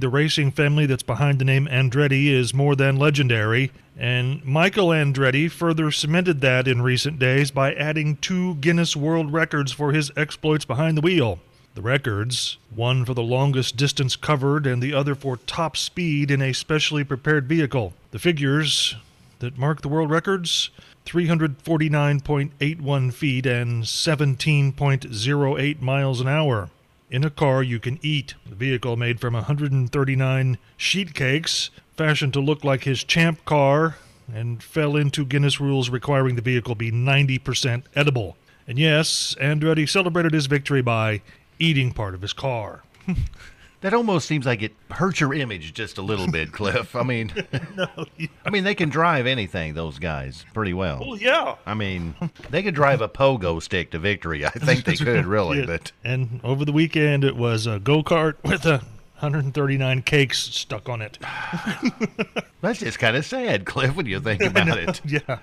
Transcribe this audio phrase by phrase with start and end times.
[0.00, 5.50] The racing family that's behind the name Andretti is more than legendary, and Michael Andretti
[5.50, 10.64] further cemented that in recent days by adding two Guinness World Records for his exploits
[10.64, 11.40] behind the wheel.
[11.74, 16.40] The records, one for the longest distance covered and the other for top speed in
[16.40, 17.92] a specially prepared vehicle.
[18.12, 18.94] The figures
[19.40, 20.70] that mark the world records
[21.06, 26.70] 349.81 feet and 17.08 miles an hour.
[27.10, 28.34] In a car you can eat.
[28.46, 33.96] The vehicle made from 139 sheet cakes, fashioned to look like his champ car,
[34.32, 38.36] and fell into Guinness rules requiring the vehicle be 90% edible.
[38.66, 41.22] And yes, Andretti celebrated his victory by
[41.58, 42.82] eating part of his car.
[43.80, 46.96] That almost seems like it hurts your image just a little bit, Cliff.
[46.96, 47.32] I mean,
[47.76, 48.26] no, yeah.
[48.44, 49.74] I mean they can drive anything.
[49.74, 51.04] Those guys pretty well.
[51.06, 51.54] Well, yeah.
[51.64, 52.14] I mean,
[52.50, 54.44] they could drive a pogo stick to victory.
[54.44, 55.60] I think they could really.
[55.60, 55.66] Yeah.
[55.66, 58.78] But and over the weekend, it was a go kart with a
[59.20, 61.18] 139 cakes stuck on it.
[62.60, 65.00] That's just kind of sad, Cliff, when you think about it.
[65.08, 65.38] Yeah.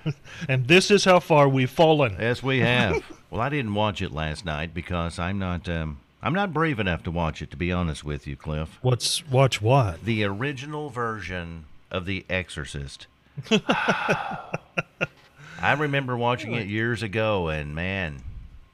[0.48, 2.16] And this is how far we've fallen.
[2.18, 3.02] Yes, we have.
[3.30, 5.68] well, I didn't watch it last night because I'm not.
[5.68, 8.80] Um, I'm not brave enough to watch it, to be honest with you, Cliff.
[8.82, 10.04] What's watch what?
[10.04, 13.06] The original version of The Exorcist.
[13.52, 14.48] I
[15.78, 18.24] remember watching it years ago, and man,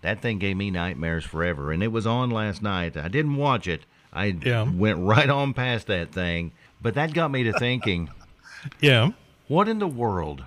[0.00, 1.72] that thing gave me nightmares forever.
[1.72, 2.96] And it was on last night.
[2.96, 3.82] I didn't watch it.
[4.14, 4.62] I yeah.
[4.62, 6.52] went right on past that thing.
[6.80, 8.08] But that got me to thinking.
[8.80, 9.10] yeah.
[9.48, 10.44] What in the world?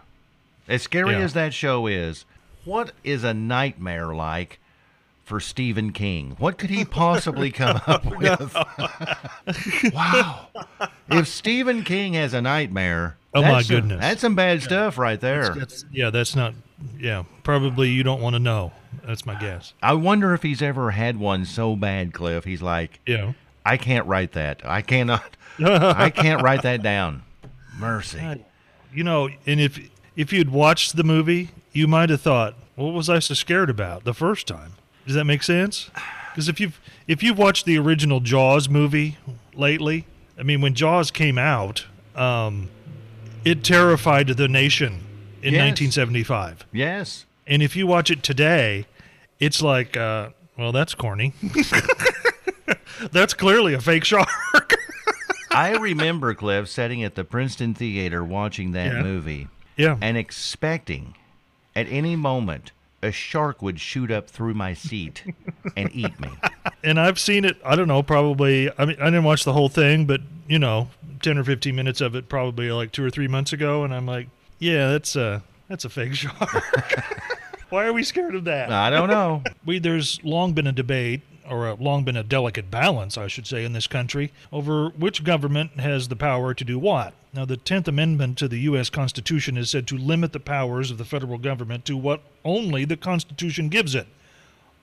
[0.67, 1.19] As scary yeah.
[1.19, 2.25] as that show is,
[2.63, 4.59] what is a nightmare like
[5.25, 6.35] for Stephen King.
[6.37, 8.55] What could he possibly come up with?
[9.93, 10.47] wow.
[11.09, 13.99] If Stephen King has a nightmare, oh my goodness.
[13.99, 14.65] that's some bad yeah.
[14.65, 15.49] stuff right there.
[15.49, 16.53] That's, that's, yeah, that's not
[16.99, 18.71] yeah, probably you don't want to know.
[19.05, 19.73] That's my guess.
[19.81, 22.45] I wonder if he's ever had one so bad, Cliff.
[22.45, 23.33] He's like, yeah.
[23.65, 24.61] I can't write that.
[24.63, 27.23] I cannot I can't write that down.
[27.77, 28.45] Mercy.
[28.93, 29.79] You know, and if
[30.15, 34.03] if you'd watched the movie, you might have thought, what was I so scared about
[34.03, 34.73] the first time?
[35.05, 35.89] Does that make sense?
[36.31, 39.17] Because if you've if you've watched the original Jaws movie
[39.53, 40.05] lately,
[40.37, 41.85] I mean, when Jaws came out,
[42.15, 42.69] um,
[43.45, 45.01] it terrified the nation
[45.41, 45.61] in yes.
[45.61, 46.65] 1975.
[46.71, 47.25] Yes.
[47.47, 48.87] And if you watch it today,
[49.39, 51.33] it's like, uh, well, that's corny.
[53.11, 54.27] that's clearly a fake shark.
[55.51, 59.03] I remember Cliff sitting at the Princeton Theater watching that yeah.
[59.03, 61.15] movie, yeah, and expecting
[61.75, 65.23] at any moment a shark would shoot up through my seat
[65.75, 66.29] and eat me.
[66.83, 69.69] And I've seen it, I don't know, probably, I mean, I didn't watch the whole
[69.69, 70.89] thing, but, you know,
[71.23, 73.83] 10 or 15 minutes of it probably like two or three months ago.
[73.83, 74.27] And I'm like,
[74.59, 76.37] yeah, that's a, that's a fake shark.
[77.69, 78.71] Why are we scared of that?
[78.71, 79.41] I don't know.
[79.65, 83.47] we, there's long been a debate or a, long been a delicate balance, I should
[83.47, 87.13] say, in this country over which government has the power to do what.
[87.33, 88.89] Now, the 10th Amendment to the U.S.
[88.89, 92.97] Constitution is said to limit the powers of the federal government to what only the
[92.97, 94.07] Constitution gives it,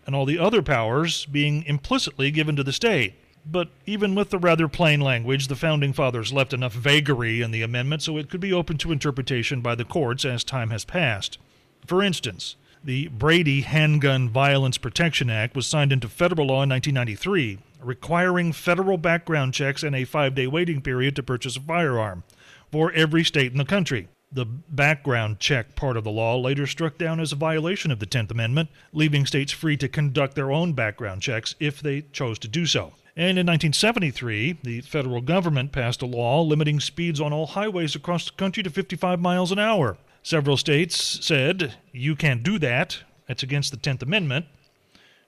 [0.06, 3.14] and all the other powers being implicitly given to the state.
[3.44, 7.62] But even with the rather plain language, the Founding Fathers left enough vagary in the
[7.62, 11.38] amendment so it could be open to interpretation by the courts as time has passed.
[11.86, 17.58] For instance, the Brady Handgun Violence Protection Act was signed into federal law in 1993,
[17.80, 22.24] requiring federal background checks and a five day waiting period to purchase a firearm
[22.70, 24.08] for every state in the country.
[24.32, 28.06] The background check part of the law later struck down as a violation of the
[28.06, 32.48] 10th Amendment, leaving states free to conduct their own background checks if they chose to
[32.48, 32.94] do so.
[33.14, 38.24] And in 1973, the federal government passed a law limiting speeds on all highways across
[38.24, 39.98] the country to 55 miles an hour.
[40.22, 42.98] Several states said, You can't do that.
[43.26, 44.46] That's against the 10th Amendment.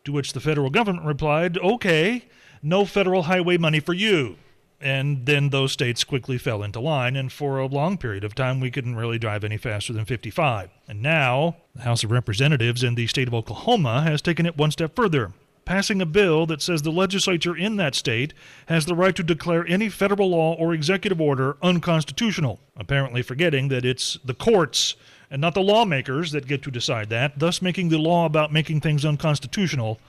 [0.05, 2.25] To which the federal government replied, Okay,
[2.63, 4.37] no federal highway money for you.
[4.81, 8.61] And then those states quickly fell into line, and for a long period of time,
[8.61, 10.69] we couldn't really drive any faster than 55.
[10.87, 14.71] And now, the House of Representatives in the state of Oklahoma has taken it one
[14.71, 15.33] step further
[15.65, 18.33] passing a bill that says the legislature in that state
[18.67, 23.85] has the right to declare any federal law or executive order unconstitutional, apparently forgetting that
[23.85, 24.97] it's the courts
[25.31, 28.81] and not the lawmakers that get to decide that, thus making the law about making
[28.81, 30.01] things unconstitutional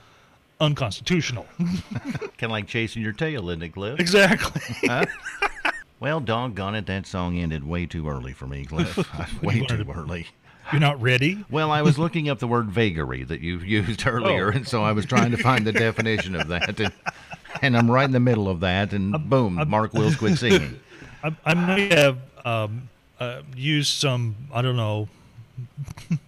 [0.58, 1.46] unconstitutional.
[1.58, 4.00] kind of like chasing your tail, isn't it, Cliff?
[4.00, 4.62] Exactly.
[4.88, 5.04] Huh?
[5.98, 9.42] Well, doggone it, that song ended way too early for me, Cliff.
[9.42, 10.26] way too early.
[10.72, 11.44] You're not ready?
[11.50, 14.56] Well, I was looking up the word vagary that you used earlier, Oh.
[14.56, 16.80] and so I was trying to find the definition of that.
[16.80, 16.92] And,
[17.62, 20.80] and I'm right in the middle of that, and boom, Mark Wills quit singing.
[21.22, 22.88] I, I may have um,
[23.20, 25.08] uh, used some, I don't know,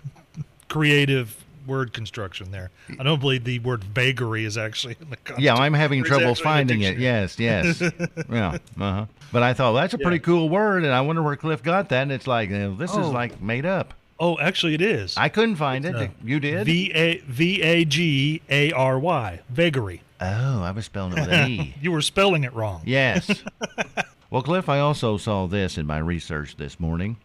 [0.69, 2.71] creative word construction there.
[2.99, 5.41] I don't believe the word vagary is actually in the context.
[5.43, 6.99] Yeah, I'm having trouble actually in the finding it.
[6.99, 7.83] Yes, yes.
[8.31, 8.57] yeah.
[8.81, 9.07] Uh-huh.
[9.33, 10.23] But I thought well, that's a pretty Yeah.
[10.23, 12.03] cool word, and I wonder where Cliff got that.
[12.03, 13.11] And it's like, uh, this is Oh.
[13.11, 13.93] like made up.
[14.21, 15.17] Oh, actually, it is.
[15.17, 15.95] I couldn't find it.
[15.95, 16.67] Uh, you did?
[16.67, 19.41] V A V A G A R Y.
[19.49, 20.03] Vagary.
[20.21, 21.75] oh, I was spelling it with an E.
[21.81, 22.83] You were spelling it wrong.
[22.85, 23.43] Yes.
[24.31, 27.17] well, Cliff, I also saw this in my research this morning.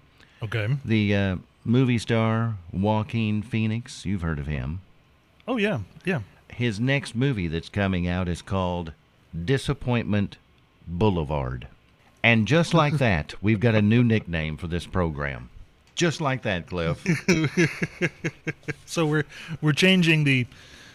[0.43, 0.67] Okay.
[0.85, 1.35] The uh,
[1.65, 4.81] movie star Joaquin Phoenix, you've heard of him.
[5.47, 6.21] Oh yeah, yeah.
[6.49, 8.93] His next movie that's coming out is called
[9.45, 10.37] Disappointment
[10.87, 11.67] Boulevard.
[12.23, 15.49] And just like that, we've got a new nickname for this program.
[15.95, 17.03] Just like that, Cliff.
[18.85, 19.25] So we're
[19.59, 20.45] we're changing the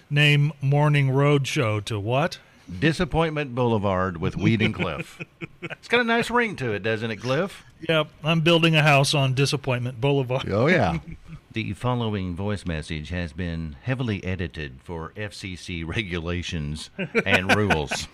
[0.09, 2.39] name Morning Road Show to what?
[2.79, 5.21] Disappointment Boulevard with Weed and Cliff.
[5.61, 7.65] It's got a nice ring to it, doesn't it, Cliff?
[7.89, 10.49] Yep, I'm building a house on Disappointment Boulevard.
[10.49, 10.99] Oh, yeah.
[11.53, 16.91] the following voice message has been heavily edited for FCC regulations
[17.27, 18.07] and rules.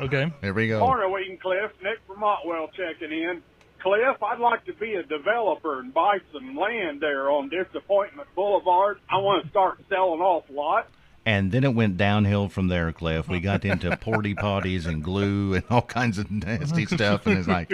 [0.00, 0.32] Okay.
[0.40, 0.80] Here we go.
[0.80, 1.70] Morning, Weed and Cliff.
[1.82, 3.42] Nick from Otwell checking in.
[3.82, 8.98] Cliff, I'd like to be a developer and buy some land there on Disappointment Boulevard.
[9.10, 10.88] I want to start selling off lots.
[11.26, 13.28] And then it went downhill from there, Cliff.
[13.28, 17.26] We got into porty potties and glue and all kinds of nasty stuff.
[17.26, 17.70] And it's like,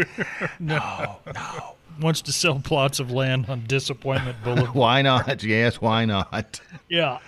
[2.01, 4.75] Wants to sell plots of land on Disappointment Boulevard.
[4.75, 5.43] why not?
[5.43, 6.61] Yes, why not?
[6.89, 7.19] yeah.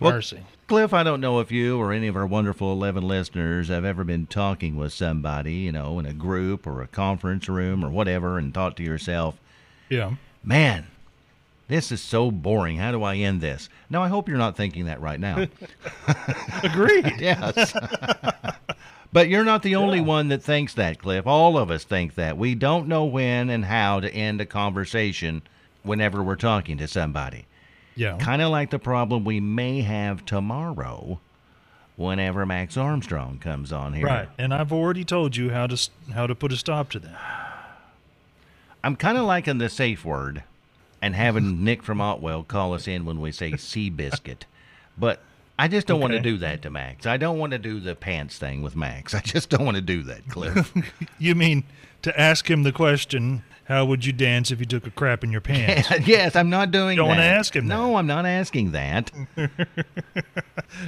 [0.00, 0.40] Well- Mercy.
[0.66, 4.02] Cliff, I don't know if you or any of our wonderful 11 listeners have ever
[4.02, 8.38] been talking with somebody, you know, in a group or a conference room or whatever,
[8.38, 9.36] and thought to yourself,
[9.90, 10.14] Yeah.
[10.42, 10.86] man,
[11.68, 12.78] this is so boring.
[12.78, 13.68] How do I end this?
[13.90, 15.46] Now, I hope you're not thinking that right now.
[16.62, 17.12] Agreed.
[17.18, 17.74] yes.
[19.14, 21.24] But you're not the only one that thinks that, Cliff.
[21.24, 22.36] All of us think that.
[22.36, 25.42] We don't know when and how to end a conversation
[25.84, 27.46] whenever we're talking to somebody.
[27.94, 28.18] Yeah.
[28.18, 31.20] Kind of like the problem we may have tomorrow
[31.94, 34.06] whenever Max Armstrong comes on here.
[34.06, 34.28] Right.
[34.36, 37.20] And I've already told you how to how to put a stop to that.
[38.82, 40.42] I'm kind of liking the safe word
[41.00, 44.44] and having Nick from Otwell call us in when we say sea biscuit.
[44.98, 45.20] But
[45.58, 47.06] I just don't want to do that to Max.
[47.06, 49.14] I don't want to do the pants thing with Max.
[49.14, 50.72] I just don't want to do that, Cliff.
[51.18, 51.64] You mean
[52.02, 55.30] to ask him the question, how would you dance if you took a crap in
[55.30, 55.88] your pants?
[56.06, 57.14] yes, I'm not doing Don't that.
[57.16, 59.10] wanna ask him No, I'm not asking that.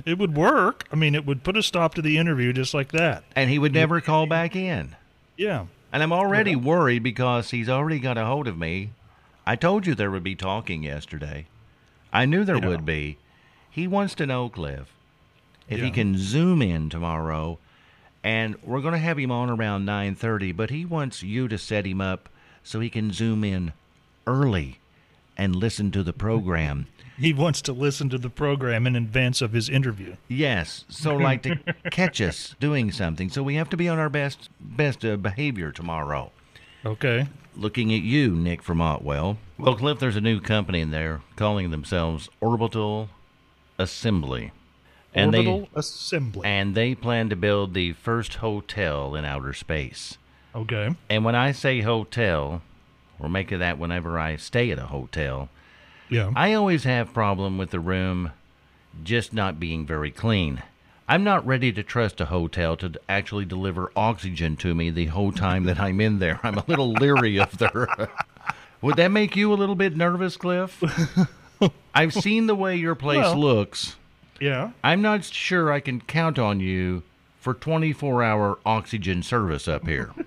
[0.05, 0.85] it would work.
[0.93, 3.25] I mean, it would put a stop to the interview just like that.
[3.35, 4.97] And he would never call back in.
[5.37, 5.67] Yeah.
[5.93, 8.91] And I'm already worried because he's already got a hold of me.
[9.47, 11.47] I told you there would be talking yesterday.
[12.13, 12.67] I knew there Yeah.
[12.69, 13.19] would be.
[13.76, 14.90] He wants to know, Cliff,
[15.69, 17.58] if he can zoom in tomorrow.
[18.25, 21.84] And we're going to have him on around 9:30, but he wants you to set
[21.84, 22.31] him up
[22.64, 23.75] so he can zoom in
[24.26, 24.78] early
[25.37, 26.87] and listen to the program.
[27.19, 30.17] He wants to listen to the program in advance of his interview.
[30.29, 31.56] Yes, so like to
[31.90, 33.31] catch us doing something.
[33.31, 36.31] So we have to be on our best best uh, behavior tomorrow.
[36.84, 37.26] Okay.
[37.55, 39.38] looking at you, Nick from Otwell.
[39.58, 43.08] Well, Cliff, there's a new company in there calling themselves Orbital
[43.78, 44.52] Assembly.
[45.14, 46.43] And Orbital they assembly.
[46.44, 50.19] and they plan to build the first hotel in outer space.
[50.55, 50.94] okay.
[51.08, 52.60] And when I say hotel,
[53.19, 55.48] or make it that whenever I stay at a hotel,
[56.10, 56.32] Yeah.
[56.36, 58.32] I always have problem with the room
[59.03, 60.62] just not being very clean.
[61.08, 65.32] I'm not ready to trust a hotel to actually deliver oxygen to me the whole
[65.32, 66.41] time that I'm in there.
[66.43, 67.89] I'm a little leery of their.
[68.82, 70.82] Would that make you a little bit nervous, Cliff?
[71.94, 73.96] I've seen the way your place Well- looks.
[74.41, 74.70] yeah.
[74.84, 77.03] I'm not sure I can count on you
[77.41, 80.10] for 24 hour oxygen service up here.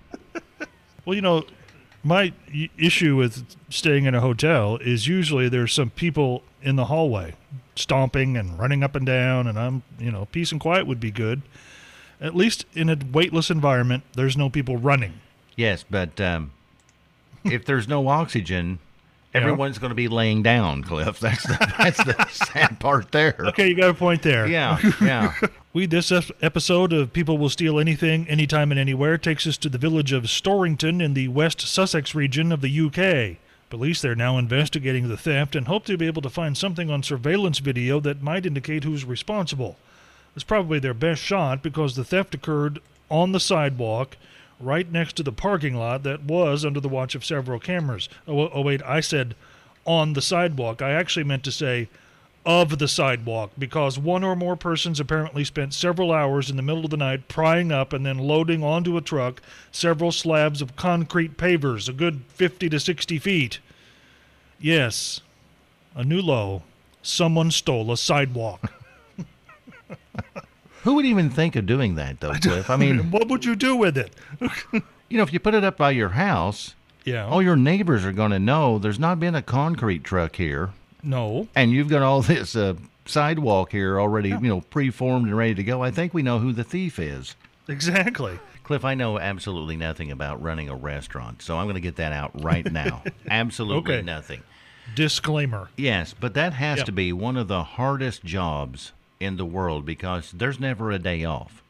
[1.05, 1.43] Well, you know,
[2.03, 2.33] my
[2.77, 7.33] issue with staying in a hotel is usually there's some people in the hallway
[7.75, 11.09] stomping and running up and down, and I'm, you know, peace and quiet would be
[11.09, 11.41] good.
[12.21, 15.13] At least in a weightless environment, there's no people running.
[15.55, 16.51] Yes, but um,
[17.43, 18.77] if there's no oxygen,
[19.33, 19.41] Yeah.
[19.41, 21.19] everyone's going to be laying down, Cliff.
[21.21, 23.35] That's the that's the sad part there.
[23.39, 24.47] Okay, you got a point there.
[24.47, 25.33] Yeah, yeah.
[25.71, 29.77] We this episode of People Will Steal Anything, Anytime and Anywhere takes us to the
[29.77, 33.37] village of Storrington in the West Sussex region of the UK.
[33.69, 37.03] Police there now investigating the theft and hope to be able to find something on
[37.03, 39.77] surveillance video that might indicate who's responsible.
[40.35, 42.79] It's probably their best shot because the theft occurred
[43.11, 44.17] on the sidewalk
[44.59, 48.09] right next to the parking lot that was under the watch of several cameras.
[48.27, 49.35] Oh, oh, oh wait, I said
[49.85, 50.81] on the sidewalk.
[50.81, 51.89] I actually meant to say
[52.45, 56.85] of the sidewalk because one or more persons apparently spent several hours in the middle
[56.85, 61.37] of the night prying up and then loading onto a truck several slabs of concrete
[61.37, 63.59] pavers, a good 50 to 60 feet.
[64.59, 65.21] Yes,
[65.95, 66.63] a new low.
[67.01, 68.73] Someone stole a sidewalk.
[70.83, 72.69] Who would even think of doing that, though, Cliff?
[72.69, 74.13] I mean, what would you do with it?
[75.09, 77.25] you know, if you put it up by your house, Yeah.
[77.25, 80.71] all your neighbors are going to know there's not been a concrete truck here,
[81.03, 81.47] no.
[81.55, 85.63] and you've got all this uh, sidewalk here already, you know, preformed and ready to
[85.63, 85.83] go.
[85.83, 87.35] I think we know who the thief is.
[87.67, 88.39] Exactly.
[88.63, 92.13] Cliff, I know absolutely nothing about running a restaurant, so I'm going to get that
[92.13, 93.01] out right now.
[93.29, 94.01] absolutely Okay.
[94.05, 94.43] nothing.
[94.95, 95.69] Disclaimer.
[95.77, 96.85] Yes, but that has Yep.
[96.87, 101.23] to be one of the hardest jobs in the world because there's never a day
[101.25, 101.61] off.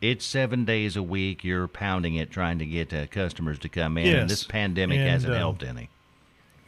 [0.00, 1.42] It's seven days a week.
[1.44, 4.20] You're pounding it trying to get uh, customers to come in, Yes.
[4.20, 5.88] and this pandemic And, hasn't um, helped any.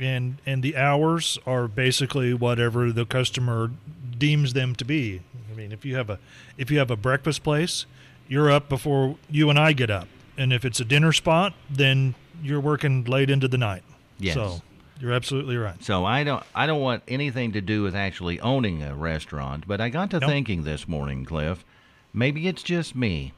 [0.00, 3.70] and and the hours are basically whatever the customer
[4.18, 5.20] deems them to be.
[5.52, 6.18] I mean, if you have a
[6.56, 7.84] if you have a breakfast place,
[8.26, 12.14] you're up before you and I get up, and if it's a dinner spot, then
[12.42, 13.82] you're working late into the night.
[14.18, 14.34] Yes.
[14.34, 14.62] So
[15.00, 15.82] you're absolutely right.
[15.82, 19.80] So I don't I don't want anything to do with actually owning a restaurant, but
[19.80, 20.30] I got to Nope.
[20.30, 21.64] thinking this morning, Cliff.
[22.12, 23.32] Maybe it's just me,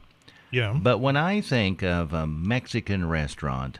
[0.51, 0.73] Yeah.
[0.81, 3.79] but when I think of a Mexican restaurant,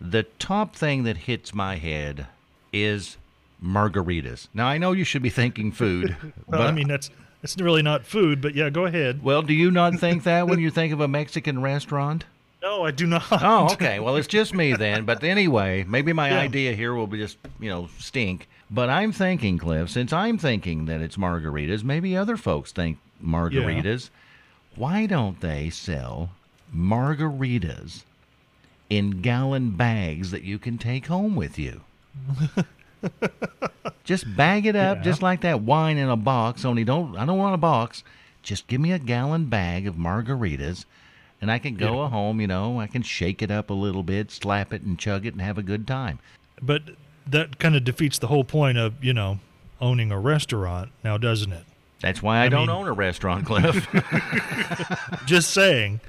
[0.00, 2.26] the top thing that hits my head
[2.72, 3.16] is
[3.62, 4.48] margaritas.
[4.54, 7.10] Now I know you should be thinking food, well, but I mean that's
[7.42, 9.22] that's really not food, but yeah, go ahead.
[9.22, 12.24] well, do you not think that when you think of a Mexican restaurant?
[12.62, 13.24] No, I do not.
[13.30, 14.00] Oh, okay.
[14.00, 15.04] Well, it's just me then.
[15.06, 16.40] But anyway, maybe my Yeah.
[16.40, 18.48] idea here will be just, you know, stink.
[18.70, 24.10] But I'm thinking, Cliff, since I'm thinking that it's margaritas, maybe other folks think margaritas.
[24.76, 26.30] Why don't they sell
[26.74, 28.02] margaritas
[28.88, 31.80] in gallon bags that you can take home with you?
[34.04, 35.02] just bag it up, Yeah.
[35.02, 36.64] just like that wine in a box.
[36.64, 38.04] Only don't I don't want a box.
[38.42, 40.84] Just give me a gallon bag of margaritas,
[41.40, 42.08] and I can go Yeah.
[42.10, 42.40] home.
[42.40, 45.32] You know, I can shake it up a little bit, slap it, and chug it,
[45.34, 46.18] and have a good time.
[46.62, 46.82] But
[47.26, 49.40] that kind of defeats the whole point of you know
[49.80, 51.64] owning a restaurant now, doesn't it?
[52.00, 53.86] That's why I, I don't mean- own a restaurant, Cliff.
[55.26, 56.00] just saying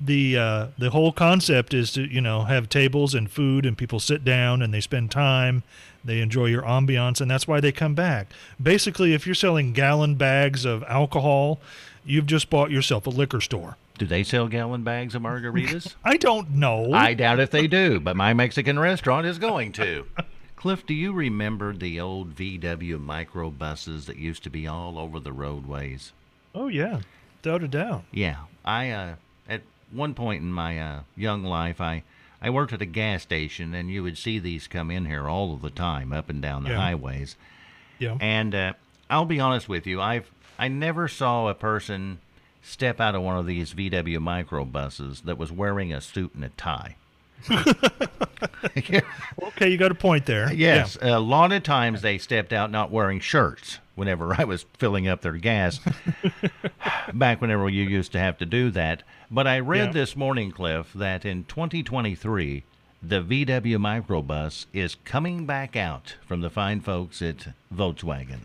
[0.00, 3.98] the uh, the whole concept is to you know have tables and food and people
[4.00, 5.62] sit down and they spend time
[6.04, 8.28] they enjoy your ambiance and that's why they come back
[8.62, 11.58] basically if you're selling gallon bags of alcohol
[12.06, 15.94] you've just bought yourself a liquor store do they sell gallon bags of margaritas?
[16.04, 20.06] i don't know I doubt if they do, but my Mexican restaurant is going to.
[20.56, 25.32] Cliff, do you remember the old VW microbuses that used to be all over the
[25.32, 26.12] roadways?
[26.54, 27.00] oh yeah
[27.42, 29.14] without a doubt Yeah, I uh,
[29.48, 29.62] at
[29.92, 32.02] one point in my uh, young life, I
[32.40, 35.52] I worked at a gas station, and you would see these come in here all
[35.54, 36.76] of the time, up and down the Yeah.
[36.80, 37.36] highways.
[37.98, 38.72] yeah And uh,
[39.10, 42.18] I'll be honest with you, I've I never saw a person
[42.68, 46.48] step out of one of these VW microbuses that was wearing a suit and a
[46.50, 46.96] tie.
[48.76, 52.90] okay you got a point there Yes, a lot of times they stepped out not
[52.90, 55.80] wearing shirts whenever I was filling up their gas.
[57.14, 59.02] back whenever you used to have to do that.
[59.30, 59.92] But I read Yeah.
[59.92, 62.62] this morning, Cliff, that in 2023,
[63.02, 68.42] the VW microbus is coming back out from the fine folks at Volkswagen.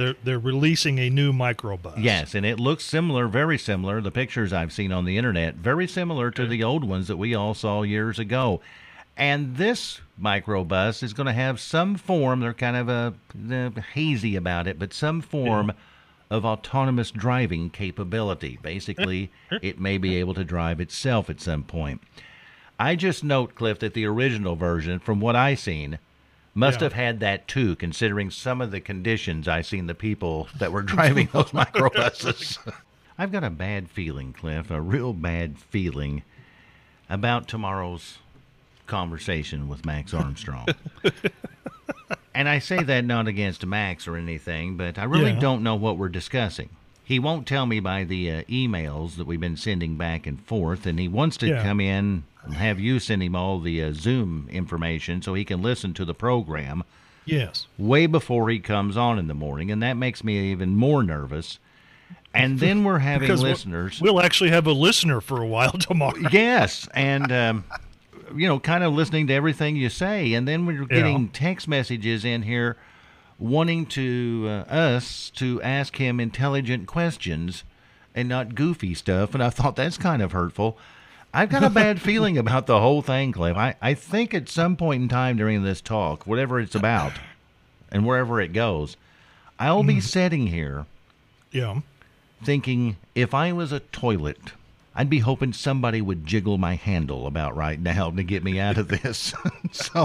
[0.00, 4.00] They're they're releasing a new microbus Yes, and it looks similar, very similar.
[4.00, 7.34] The pictures I've seen on the internet, very similar to the old ones that we
[7.34, 8.60] all saw years ago.
[9.16, 13.10] And this microbus is going to have some form, they're kind of uh,
[13.54, 15.72] uh, hazy about it, but some form
[16.30, 18.58] of autonomous driving capability.
[18.62, 19.30] Basically,
[19.62, 22.00] it may be able to drive itself at some point.
[22.78, 25.98] I just note, Cliff, that the original version, from what I've seen,
[26.54, 26.84] must Yeah.
[26.86, 30.82] have had that too, considering some of the conditions I seen the people that were
[30.94, 32.58] driving those microbuses.
[33.18, 36.22] I've got a bad feeling, Cliff, a real bad feeling
[37.08, 38.18] about tomorrow's
[38.86, 40.66] conversation with Max Armstrong.
[42.34, 45.40] and I say that not against Max or anything, but I really Yeah.
[45.40, 46.70] don't know what we're discussing.
[47.04, 50.86] He won't tell me by the uh, emails that we've been sending back and forth,
[50.86, 51.62] and he wants to Yeah.
[51.62, 52.22] come in
[52.54, 56.14] have you send him all the uh, Zoom information so he can listen to the
[56.14, 56.84] program
[57.26, 61.02] yes way before he comes on in the morning, and that makes me even more
[61.02, 61.58] nervous.
[62.32, 64.00] And then we're having because listeners.
[64.00, 67.64] we'll actually have a listener for a while tomorrow Yes, and um,
[68.34, 72.24] you know, kind of listening to everything you say, and then we're getting text messages
[72.24, 72.76] in here
[73.38, 77.64] wanting to uh, us to ask him intelligent questions
[78.14, 80.78] and not goofy stuff, and I thought that's kind of hurtful.
[81.32, 83.56] I've got a bad feeling about the whole thing, Cliff.
[83.56, 87.12] I, I think at some point in time during this talk, whatever it's about,
[87.90, 88.96] and wherever it goes,
[89.58, 90.00] I'll be hmm.
[90.00, 90.86] sitting here
[91.52, 91.80] Yeah.
[92.42, 94.52] thinking if I was a toilet,
[94.94, 98.78] I'd be hoping somebody would jiggle my handle about right now to get me out
[98.78, 99.34] of this.
[99.72, 100.04] so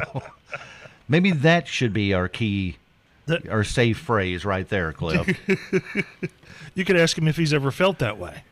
[1.08, 2.78] maybe that should be our key,
[3.26, 5.38] That- our safe phrase right there, Cliff.
[6.76, 8.44] You could ask him if he's ever felt that way.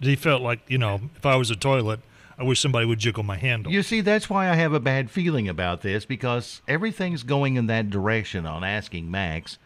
[0.00, 2.00] He felt like, you know, if I was a toilet,
[2.38, 3.72] I wish somebody would jiggle my handle.
[3.72, 7.66] You see, that's why I have a bad feeling about this because everything's going in
[7.68, 9.56] that direction on asking Max,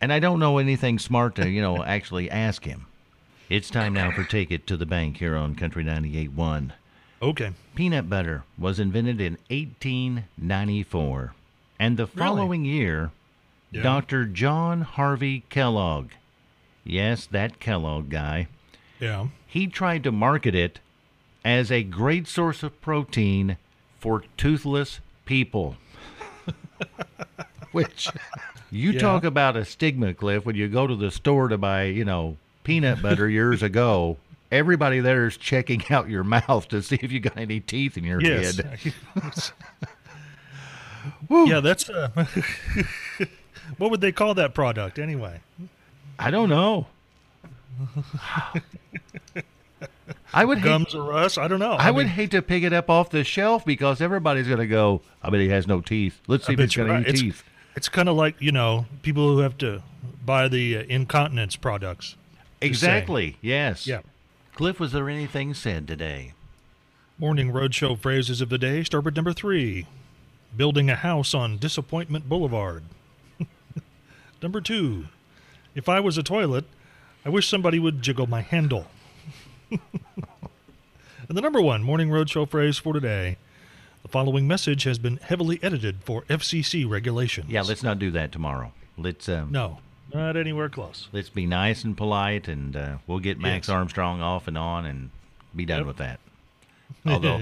[0.00, 2.86] and I don't know anything smart to, you know, actually ask him.
[3.50, 6.70] It's time now for Take It to the Bank here on Country 98.1.
[7.20, 7.52] Okay.
[7.74, 11.34] Peanut butter was invented in 1894,
[11.78, 13.10] and the following year,
[13.70, 13.82] Yeah.
[13.82, 14.24] Dr.
[14.26, 16.10] John Harvey Kellogg,
[16.84, 18.46] yes, that Kellogg guy,
[19.02, 19.26] Yeah.
[19.46, 20.78] he tried to market it
[21.44, 23.56] as a great source of protein
[23.98, 25.76] for toothless people.
[27.72, 28.08] Which
[28.70, 29.00] you Yeah.
[29.00, 32.36] talk about a stigma, Cliff, when you go to the store to buy, you know,
[32.64, 34.18] peanut butter years ago.
[34.52, 38.04] Everybody there is checking out your mouth to see if you got any teeth in
[38.04, 38.58] your Yes.
[38.58, 38.92] head.
[41.30, 41.88] yeah, that's.
[41.88, 42.08] Uh,
[43.78, 45.40] what would they call that product anyway?
[46.18, 46.86] I don't know.
[50.34, 51.36] I would hate, Gums or us?
[51.36, 51.72] I don't know.
[51.72, 54.66] I, would mean, hate to pick it up off the shelf because everybody's going to
[54.66, 56.20] go, I bet he has no teeth.
[56.26, 57.08] Let's see I if bet it's got you're any right.
[57.08, 57.44] It's- teeth.
[57.74, 59.82] It's kind of like you know people who have to
[60.26, 62.16] buy the uh, incontinence products.
[62.60, 63.38] Exactly.
[63.40, 63.86] Yes.
[63.86, 64.00] Yeah.
[64.54, 66.34] Cliff, was there anything said today?
[67.18, 69.86] Morning roadshow phrases of the day start with number three:
[70.54, 72.82] building a house on Disappointment Boulevard.
[74.42, 75.06] number two:
[75.74, 76.66] if I was a toilet,
[77.24, 78.86] I wish somebody would jiggle my handle.
[79.70, 79.80] and
[81.28, 83.36] the number one morning roadshow phrase for today:
[84.02, 87.50] the following message has been heavily edited for FCC regulations.
[87.50, 88.72] Yeah, let's not do that tomorrow.
[88.98, 89.78] Let's um, no,
[90.12, 91.08] not anywhere close.
[91.12, 93.74] let's be nice and polite, and uh, we'll get Max Yes.
[93.74, 95.10] Armstrong off and on, and
[95.54, 95.86] be done Yep.
[95.86, 96.20] with that.
[97.06, 97.40] Although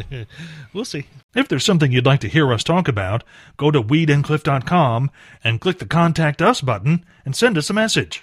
[0.73, 1.07] we'll see.
[1.35, 3.25] If there's something you'd like to hear us talk about,
[3.57, 5.11] go to weedandcliff.com
[5.43, 8.23] and click the Contact Us button and send us a message.